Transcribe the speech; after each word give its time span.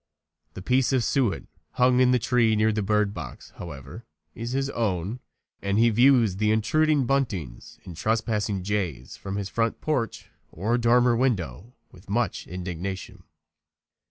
The 0.55 0.63
piece 0.63 0.91
of 0.93 1.03
suet 1.03 1.43
hung 1.73 1.99
in 1.99 2.09
the 2.09 2.17
tree 2.17 2.55
near 2.55 2.71
the 2.71 2.81
bird 2.81 3.13
box, 3.13 3.51
however, 3.57 4.03
is 4.33 4.49
his 4.53 4.71
own, 4.71 5.19
and 5.61 5.77
he 5.77 5.91
views 5.91 6.37
the 6.37 6.49
intruding 6.51 7.05
buntings 7.05 7.77
and 7.85 7.95
trespassing 7.95 8.63
jays 8.63 9.15
from 9.15 9.35
his 9.35 9.47
front 9.47 9.79
porch 9.79 10.31
or 10.51 10.75
dormer 10.79 11.15
window 11.15 11.73
with 11.91 12.09
much 12.09 12.47
indignation. 12.47 13.25